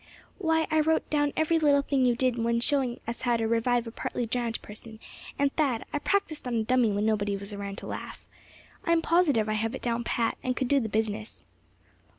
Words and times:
"Why, 0.39 0.65
I 0.71 0.79
wrote 0.79 1.07
down 1.11 1.31
every 1.37 1.59
little 1.59 1.83
thing 1.83 2.03
you 2.07 2.15
did 2.15 2.35
when 2.39 2.59
showing 2.59 2.99
us 3.07 3.21
how 3.21 3.37
to 3.37 3.47
revive 3.47 3.85
a 3.85 3.91
partly 3.91 4.25
drowned 4.25 4.59
person; 4.63 4.99
and 5.37 5.53
Thad, 5.55 5.85
I 5.93 5.99
practiced 5.99 6.47
on 6.47 6.55
a 6.55 6.63
dummy 6.63 6.89
when 6.91 7.05
nobody 7.05 7.37
was 7.37 7.53
around 7.53 7.77
to 7.77 7.85
laugh. 7.85 8.25
I'm 8.83 9.03
positive 9.03 9.47
I 9.47 9.53
have 9.53 9.75
it 9.75 9.83
down 9.83 10.03
pat, 10.03 10.39
and 10.41 10.55
could 10.55 10.69
do 10.69 10.79
the 10.79 10.89
business." 10.89 11.43